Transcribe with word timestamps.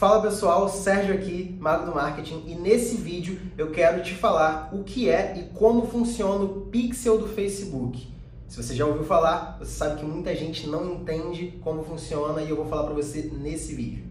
Fala 0.00 0.22
pessoal, 0.22 0.66
Sérgio 0.66 1.12
aqui, 1.12 1.54
Mago 1.60 1.84
do 1.84 1.94
Marketing, 1.94 2.44
e 2.46 2.54
nesse 2.54 2.96
vídeo 2.96 3.38
eu 3.58 3.70
quero 3.70 4.02
te 4.02 4.14
falar 4.14 4.70
o 4.72 4.82
que 4.82 5.10
é 5.10 5.38
e 5.38 5.54
como 5.54 5.88
funciona 5.88 6.42
o 6.42 6.62
pixel 6.62 7.18
do 7.18 7.28
Facebook. 7.28 8.08
Se 8.48 8.56
você 8.56 8.74
já 8.74 8.86
ouviu 8.86 9.04
falar, 9.04 9.58
você 9.58 9.72
sabe 9.72 10.00
que 10.00 10.06
muita 10.06 10.34
gente 10.34 10.66
não 10.66 10.94
entende 10.94 11.52
como 11.60 11.84
funciona 11.84 12.40
e 12.40 12.48
eu 12.48 12.56
vou 12.56 12.64
falar 12.64 12.84
para 12.84 12.94
você 12.94 13.30
nesse 13.42 13.74
vídeo. 13.74 14.09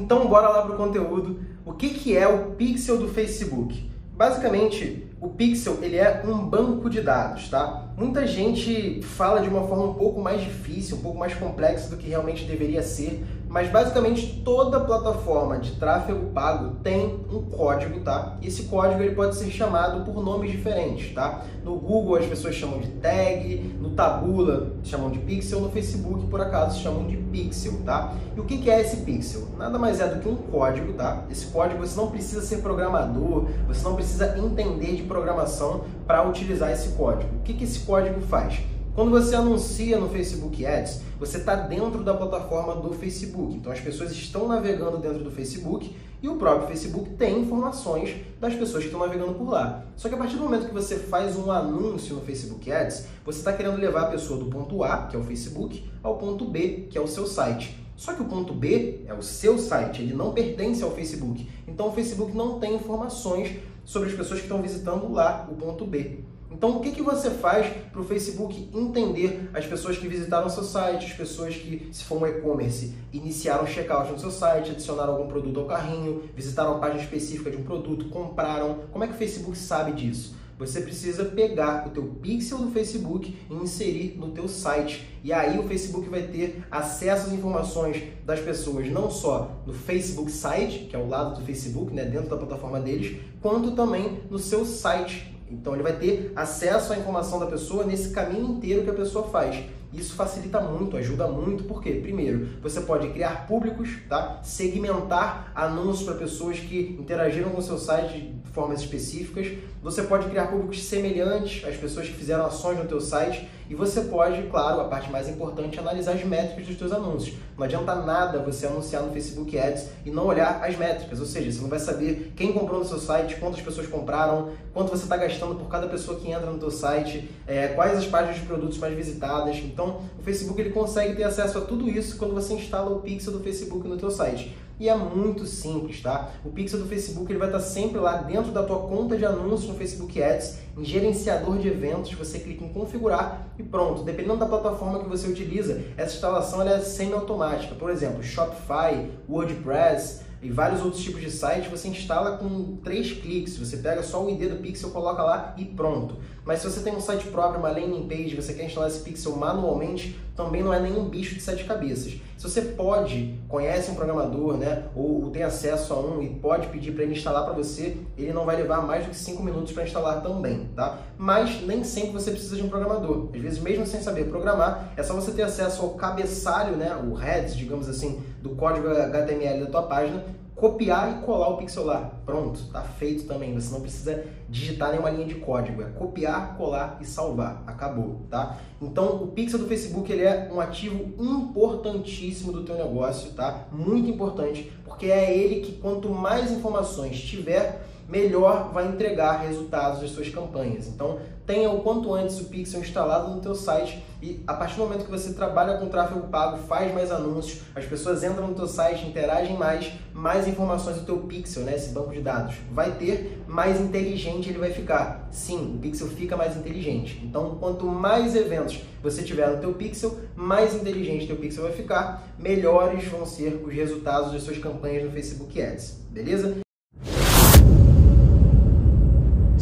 Então 0.00 0.26
bora 0.26 0.48
lá 0.48 0.62
pro 0.62 0.76
conteúdo. 0.76 1.40
O 1.64 1.74
que, 1.74 1.90
que 1.90 2.16
é 2.16 2.26
o 2.26 2.52
pixel 2.52 2.96
do 2.96 3.08
Facebook? 3.08 3.90
Basicamente, 4.16 5.09
o 5.20 5.28
Pixel 5.28 5.78
ele 5.82 5.96
é 5.96 6.22
um 6.24 6.48
banco 6.48 6.88
de 6.88 7.02
dados, 7.02 7.48
tá? 7.48 7.90
Muita 7.96 8.26
gente 8.26 9.02
fala 9.02 9.42
de 9.42 9.48
uma 9.48 9.68
forma 9.68 9.84
um 9.84 9.94
pouco 9.94 10.22
mais 10.22 10.40
difícil, 10.40 10.96
um 10.96 11.00
pouco 11.00 11.18
mais 11.18 11.34
complexa 11.34 11.90
do 11.90 11.98
que 11.98 12.08
realmente 12.08 12.46
deveria 12.46 12.82
ser, 12.82 13.22
mas 13.46 13.68
basicamente 13.68 14.40
toda 14.42 14.80
plataforma 14.80 15.58
de 15.58 15.72
tráfego 15.72 16.30
pago 16.30 16.76
tem 16.82 17.20
um 17.30 17.42
código, 17.42 18.00
tá? 18.00 18.38
Esse 18.40 18.62
código 18.62 19.02
ele 19.02 19.14
pode 19.14 19.36
ser 19.36 19.50
chamado 19.50 20.04
por 20.04 20.24
nomes 20.24 20.50
diferentes, 20.50 21.12
tá? 21.12 21.44
No 21.62 21.76
Google 21.76 22.16
as 22.16 22.24
pessoas 22.24 22.54
chamam 22.54 22.78
de 22.78 22.88
tag, 22.92 23.76
no 23.78 23.90
Tabula 23.90 24.72
chamam 24.82 25.10
de 25.10 25.18
pixel, 25.18 25.60
no 25.60 25.68
Facebook 25.68 26.26
por 26.28 26.40
acaso 26.40 26.80
chamam 26.80 27.06
de 27.06 27.18
pixel, 27.18 27.82
tá? 27.84 28.14
E 28.34 28.40
o 28.40 28.44
que 28.44 28.70
é 28.70 28.80
esse 28.80 28.98
pixel? 28.98 29.48
Nada 29.58 29.78
mais 29.78 30.00
é 30.00 30.08
do 30.08 30.20
que 30.20 30.28
um 30.28 30.36
código, 30.36 30.94
tá? 30.94 31.24
Esse 31.30 31.46
código 31.46 31.86
você 31.86 32.00
não 32.00 32.10
precisa 32.10 32.40
ser 32.40 32.58
programador, 32.62 33.46
você 33.66 33.84
não 33.84 33.94
precisa 33.94 34.38
entender 34.38 34.94
de 34.94 35.02
programação 35.10 35.84
para 36.06 36.22
utilizar 36.22 36.70
esse 36.70 36.90
código. 36.90 37.34
O 37.36 37.40
que 37.40 37.64
esse 37.64 37.80
código 37.80 38.20
faz? 38.20 38.60
Quando 38.94 39.10
você 39.10 39.34
anuncia 39.34 39.98
no 39.98 40.08
Facebook 40.08 40.64
Ads, 40.64 41.00
você 41.18 41.38
está 41.38 41.56
dentro 41.56 42.04
da 42.04 42.14
plataforma 42.14 42.76
do 42.76 42.92
Facebook. 42.92 43.56
Então 43.56 43.72
as 43.72 43.80
pessoas 43.80 44.12
estão 44.12 44.46
navegando 44.46 44.98
dentro 44.98 45.24
do 45.24 45.30
Facebook 45.30 45.94
e 46.22 46.28
o 46.28 46.36
próprio 46.36 46.68
Facebook 46.68 47.10
tem 47.10 47.40
informações 47.40 48.14
das 48.40 48.54
pessoas 48.54 48.84
que 48.84 48.90
estão 48.90 49.00
navegando 49.00 49.34
por 49.34 49.48
lá. 49.48 49.84
Só 49.96 50.08
que 50.08 50.14
a 50.14 50.18
partir 50.18 50.36
do 50.36 50.44
momento 50.44 50.68
que 50.68 50.74
você 50.74 50.96
faz 50.96 51.36
um 51.36 51.50
anúncio 51.50 52.14
no 52.14 52.20
Facebook 52.20 52.70
Ads, 52.70 53.06
você 53.24 53.38
está 53.38 53.52
querendo 53.52 53.78
levar 53.78 54.02
a 54.02 54.10
pessoa 54.10 54.38
do 54.38 54.46
ponto 54.46 54.84
A, 54.84 55.06
que 55.06 55.16
é 55.16 55.18
o 55.18 55.24
Facebook, 55.24 55.90
ao 56.02 56.18
ponto 56.18 56.44
B, 56.44 56.86
que 56.88 56.96
é 56.96 57.00
o 57.00 57.08
seu 57.08 57.26
site. 57.26 57.76
Só 58.00 58.14
que 58.14 58.22
o 58.22 58.24
ponto 58.24 58.54
B 58.54 59.02
é 59.06 59.12
o 59.12 59.22
seu 59.22 59.58
site, 59.58 60.00
ele 60.00 60.14
não 60.14 60.32
pertence 60.32 60.82
ao 60.82 60.90
Facebook. 60.90 61.46
Então 61.68 61.88
o 61.88 61.92
Facebook 61.92 62.34
não 62.34 62.58
tem 62.58 62.74
informações 62.74 63.50
sobre 63.90 64.08
as 64.08 64.14
pessoas 64.14 64.38
que 64.38 64.46
estão 64.46 64.62
visitando 64.62 65.12
lá 65.12 65.48
o 65.50 65.56
ponto 65.56 65.84
B. 65.84 66.20
Então, 66.48 66.76
o 66.76 66.80
que, 66.80 66.92
que 66.92 67.02
você 67.02 67.28
faz 67.28 67.66
para 67.90 68.00
o 68.00 68.04
Facebook 68.04 68.70
entender 68.72 69.50
as 69.52 69.66
pessoas 69.66 69.98
que 69.98 70.06
visitaram 70.06 70.48
seu 70.48 70.62
site, 70.62 71.06
as 71.06 71.12
pessoas 71.12 71.56
que, 71.56 71.88
se 71.90 72.04
for 72.04 72.22
um 72.22 72.26
e-commerce, 72.26 72.94
iniciaram 73.12 73.66
checkout 73.66 74.12
no 74.12 74.18
seu 74.18 74.30
site, 74.30 74.70
adicionaram 74.70 75.14
algum 75.14 75.26
produto 75.26 75.58
ao 75.58 75.66
carrinho, 75.66 76.22
visitaram 76.36 76.76
a 76.76 76.78
página 76.78 77.02
específica 77.02 77.50
de 77.50 77.56
um 77.56 77.64
produto, 77.64 78.08
compraram? 78.10 78.78
Como 78.92 79.02
é 79.02 79.08
que 79.08 79.14
o 79.14 79.16
Facebook 79.16 79.58
sabe 79.58 79.90
disso? 79.90 80.36
Você 80.60 80.82
precisa 80.82 81.24
pegar 81.24 81.88
o 81.88 81.90
teu 81.90 82.04
pixel 82.04 82.58
do 82.58 82.70
Facebook 82.70 83.34
e 83.50 83.54
inserir 83.54 84.16
no 84.18 84.30
teu 84.30 84.46
site. 84.46 85.08
E 85.24 85.32
aí 85.32 85.58
o 85.58 85.62
Facebook 85.66 86.08
vai 86.08 86.22
ter 86.24 86.62
acesso 86.70 87.28
às 87.28 87.32
informações 87.32 88.02
das 88.26 88.40
pessoas, 88.40 88.90
não 88.90 89.10
só 89.10 89.62
no 89.66 89.72
Facebook 89.72 90.30
site, 90.30 90.86
que 90.90 90.94
é 90.94 90.98
o 90.98 91.08
lado 91.08 91.40
do 91.40 91.46
Facebook, 91.46 91.94
né, 91.94 92.04
dentro 92.04 92.28
da 92.28 92.36
plataforma 92.36 92.78
deles, 92.78 93.18
quanto 93.40 93.72
também 93.72 94.20
no 94.30 94.38
seu 94.38 94.66
site 94.66 95.30
então 95.50 95.74
ele 95.74 95.82
vai 95.82 95.96
ter 95.96 96.32
acesso 96.36 96.92
à 96.92 96.96
informação 96.96 97.40
da 97.40 97.46
pessoa 97.46 97.84
nesse 97.84 98.10
caminho 98.10 98.52
inteiro 98.52 98.84
que 98.84 98.90
a 98.90 98.94
pessoa 98.94 99.26
faz. 99.28 99.64
Isso 99.92 100.14
facilita 100.14 100.60
muito, 100.60 100.96
ajuda 100.96 101.26
muito, 101.26 101.64
porque 101.64 101.90
primeiro, 101.92 102.46
você 102.62 102.80
pode 102.80 103.08
criar 103.08 103.46
públicos, 103.46 103.88
tá? 104.08 104.40
Segmentar 104.42 105.50
anúncios 105.54 106.04
para 106.04 106.14
pessoas 106.14 106.60
que 106.60 106.96
interagiram 106.98 107.50
com 107.50 107.60
seu 107.60 107.76
site 107.76 108.20
de 108.20 108.50
formas 108.52 108.80
específicas. 108.80 109.48
Você 109.82 110.02
pode 110.02 110.28
criar 110.28 110.46
públicos 110.46 110.84
semelhantes 110.84 111.64
às 111.66 111.76
pessoas 111.76 112.06
que 112.06 112.14
fizeram 112.14 112.46
ações 112.46 112.78
no 112.78 112.84
teu 112.84 113.00
site 113.00 113.48
e 113.70 113.74
você 113.76 114.00
pode, 114.00 114.42
claro, 114.48 114.80
a 114.80 114.84
parte 114.86 115.08
mais 115.12 115.28
importante, 115.28 115.78
analisar 115.78 116.14
as 116.14 116.24
métricas 116.24 116.66
dos 116.66 116.76
teus 116.76 116.90
anúncios. 116.90 117.36
Não 117.56 117.64
adianta 117.64 117.94
nada 117.94 118.40
você 118.40 118.66
anunciar 118.66 119.00
no 119.04 119.12
Facebook 119.12 119.56
Ads 119.56 119.90
e 120.04 120.10
não 120.10 120.26
olhar 120.26 120.60
as 120.64 120.76
métricas, 120.76 121.20
ou 121.20 121.26
seja, 121.26 121.52
você 121.52 121.60
não 121.62 121.68
vai 121.68 121.78
saber 121.78 122.32
quem 122.34 122.52
comprou 122.52 122.80
no 122.80 122.84
seu 122.84 122.98
site, 122.98 123.36
quantas 123.36 123.60
pessoas 123.60 123.86
compraram, 123.86 124.48
quanto 124.74 124.90
você 124.90 125.04
está 125.04 125.16
gastando 125.16 125.54
por 125.54 125.68
cada 125.68 125.86
pessoa 125.86 126.18
que 126.18 126.28
entra 126.32 126.50
no 126.50 126.58
teu 126.58 126.70
site, 126.70 127.30
é, 127.46 127.68
quais 127.68 127.96
as 127.96 128.06
páginas 128.06 128.40
de 128.40 128.46
produtos 128.46 128.76
mais 128.76 128.92
visitadas. 128.92 129.56
Então, 129.58 130.00
o 130.18 130.22
Facebook 130.24 130.60
ele 130.60 130.70
consegue 130.70 131.14
ter 131.14 131.22
acesso 131.22 131.58
a 131.58 131.60
tudo 131.60 131.88
isso 131.88 132.16
quando 132.16 132.34
você 132.34 132.54
instala 132.54 132.90
o 132.90 132.98
pixel 132.98 133.32
do 133.32 133.38
Facebook 133.38 133.86
no 133.86 133.96
teu 133.96 134.10
site. 134.10 134.52
E 134.80 134.88
é 134.88 134.96
muito 134.96 135.44
simples, 135.44 136.00
tá? 136.00 136.30
O 136.42 136.48
pixel 136.48 136.80
do 136.80 136.86
Facebook 136.86 137.30
ele 137.30 137.38
vai 137.38 137.48
estar 137.48 137.60
sempre 137.60 138.00
lá 138.00 138.16
dentro 138.16 138.50
da 138.50 138.62
tua 138.62 138.78
conta 138.78 139.14
de 139.14 139.26
anúncios 139.26 139.68
no 139.68 139.74
Facebook 139.74 140.22
Ads, 140.22 140.56
em 140.78 140.82
gerenciador 140.82 141.58
de 141.58 141.68
eventos, 141.68 142.14
você 142.14 142.38
clica 142.38 142.64
em 142.64 142.68
configurar 142.70 143.46
e 143.58 143.62
pronto. 143.62 144.02
Dependendo 144.02 144.38
da 144.38 144.46
plataforma 144.46 145.00
que 145.00 145.08
você 145.08 145.28
utiliza, 145.28 145.84
essa 145.98 146.14
instalação 146.14 146.62
é 146.62 146.80
semi-automática. 146.80 147.74
Por 147.74 147.90
exemplo, 147.90 148.22
Shopify, 148.22 149.10
WordPress, 149.28 150.22
e 150.42 150.50
vários 150.50 150.82
outros 150.82 151.02
tipos 151.02 151.20
de 151.20 151.30
site, 151.30 151.68
você 151.68 151.88
instala 151.88 152.38
com 152.38 152.76
três 152.82 153.12
cliques. 153.12 153.58
Você 153.58 153.76
pega 153.76 154.02
só 154.02 154.24
o 154.24 154.30
ID 154.30 154.50
do 154.50 154.56
pixel, 154.56 154.90
coloca 154.90 155.22
lá 155.22 155.54
e 155.58 155.64
pronto. 155.64 156.16
Mas 156.44 156.60
se 156.60 156.70
você 156.70 156.80
tem 156.80 156.94
um 156.94 157.00
site 157.00 157.26
próprio, 157.26 157.60
uma 157.60 157.68
landing 157.68 158.08
page, 158.08 158.34
você 158.34 158.54
quer 158.54 158.64
instalar 158.64 158.88
esse 158.88 159.00
pixel 159.00 159.36
manualmente, 159.36 160.18
também 160.34 160.62
não 160.62 160.72
é 160.72 160.80
nenhum 160.80 161.08
bicho 161.08 161.34
de 161.34 161.42
sete 161.42 161.64
cabeças. 161.64 162.14
Se 162.38 162.48
você 162.48 162.62
pode, 162.62 163.38
conhece 163.46 163.90
um 163.90 163.94
programador, 163.94 164.56
né, 164.56 164.84
ou 164.96 165.30
tem 165.30 165.42
acesso 165.42 165.92
a 165.92 166.00
um 166.00 166.22
e 166.22 166.30
pode 166.30 166.68
pedir 166.68 166.92
para 166.92 167.02
ele 167.02 167.12
instalar 167.12 167.44
para 167.44 167.52
você, 167.52 167.98
ele 168.16 168.32
não 168.32 168.46
vai 168.46 168.56
levar 168.56 168.80
mais 168.80 169.04
do 169.04 169.10
que 169.10 169.16
cinco 169.16 169.42
minutos 169.42 169.72
para 169.72 169.84
instalar 169.84 170.22
também, 170.22 170.70
tá? 170.74 170.98
Mas 171.22 171.60
nem 171.66 171.84
sempre 171.84 172.12
você 172.12 172.30
precisa 172.30 172.56
de 172.56 172.62
um 172.62 172.70
programador. 172.70 173.28
Às 173.34 173.42
vezes, 173.42 173.58
mesmo 173.58 173.84
sem 173.84 174.00
saber 174.00 174.30
programar, 174.30 174.90
é 174.96 175.02
só 175.02 175.12
você 175.12 175.30
ter 175.32 175.42
acesso 175.42 175.82
ao 175.82 175.90
cabeçalho, 175.90 176.78
né, 176.78 176.96
o 176.96 177.12
heads, 177.12 177.54
digamos 177.54 177.90
assim, 177.90 178.22
do 178.40 178.56
código 178.56 178.88
HTML 178.88 179.66
da 179.66 179.70
tua 179.70 179.82
página 179.82 180.24
copiar 180.60 181.10
e 181.10 181.24
colar 181.24 181.48
o 181.48 181.56
pixel 181.58 181.84
lá. 181.84 182.10
Pronto, 182.24 182.66
tá 182.70 182.82
feito 182.82 183.24
também. 183.24 183.54
Você 183.54 183.72
não 183.72 183.80
precisa 183.80 184.24
digitar 184.48 184.90
nenhuma 184.90 185.10
linha 185.10 185.26
de 185.26 185.36
código. 185.36 185.82
É 185.82 185.86
copiar, 185.86 186.56
colar 186.56 186.98
e 187.00 187.04
salvar. 187.04 187.64
Acabou, 187.66 188.22
tá? 188.30 188.58
Então, 188.80 189.22
o 189.22 189.28
pixel 189.28 189.58
do 189.58 189.66
Facebook 189.66 190.10
ele 190.12 190.22
é 190.22 190.50
um 190.52 190.60
ativo 190.60 191.14
importantíssimo 191.18 192.52
do 192.52 192.64
teu 192.64 192.76
negócio, 192.76 193.32
tá? 193.32 193.66
Muito 193.72 194.10
importante, 194.10 194.70
porque 194.84 195.06
é 195.06 195.34
ele 195.34 195.60
que 195.60 195.72
quanto 195.72 196.10
mais 196.10 196.50
informações 196.50 197.18
tiver, 197.20 197.86
melhor 198.10 198.72
vai 198.72 198.88
entregar 198.88 199.40
resultados 199.40 200.00
das 200.00 200.10
suas 200.10 200.28
campanhas. 200.28 200.88
Então, 200.88 201.20
tenha 201.46 201.70
o 201.70 201.80
quanto 201.80 202.12
antes 202.12 202.40
o 202.40 202.44
Pixel 202.44 202.80
instalado 202.80 203.34
no 203.34 203.40
teu 203.40 203.54
site 203.54 204.02
e 204.22 204.42
a 204.46 204.54
partir 204.54 204.76
do 204.76 204.82
momento 204.82 205.04
que 205.04 205.10
você 205.10 205.32
trabalha 205.32 205.78
com 205.78 205.88
tráfego 205.88 206.28
pago, 206.28 206.58
faz 206.58 206.92
mais 206.92 207.10
anúncios, 207.10 207.62
as 207.74 207.84
pessoas 207.86 208.22
entram 208.22 208.48
no 208.48 208.54
teu 208.54 208.66
site, 208.66 209.06
interagem 209.06 209.56
mais, 209.56 209.90
mais 210.12 210.46
informações 210.46 210.96
do 210.96 211.06
teu 211.06 211.18
Pixel, 211.18 211.62
né, 211.62 211.74
esse 211.74 211.90
banco 211.90 212.10
de 212.10 212.20
dados, 212.20 212.56
vai 212.70 212.92
ter, 212.92 213.42
mais 213.46 213.80
inteligente 213.80 214.50
ele 214.50 214.58
vai 214.58 214.72
ficar. 214.72 215.28
Sim, 215.30 215.76
o 215.76 215.78
Pixel 215.78 216.08
fica 216.08 216.36
mais 216.36 216.56
inteligente. 216.56 217.20
Então, 217.24 217.56
quanto 217.58 217.86
mais 217.86 218.36
eventos 218.36 218.80
você 219.02 219.22
tiver 219.22 219.48
no 219.48 219.60
teu 219.60 219.72
Pixel, 219.72 220.18
mais 220.36 220.74
inteligente 220.74 221.26
teu 221.26 221.36
Pixel 221.36 221.62
vai 221.62 221.72
ficar, 221.72 222.28
melhores 222.38 223.04
vão 223.06 223.24
ser 223.24 223.62
os 223.64 223.72
resultados 223.72 224.32
das 224.32 224.42
suas 224.42 224.58
campanhas 224.58 225.04
no 225.04 225.10
Facebook 225.10 225.60
Ads. 225.60 226.00
Beleza? 226.10 226.69